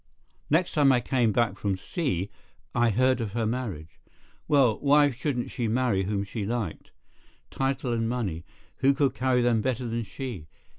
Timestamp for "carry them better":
9.13-9.85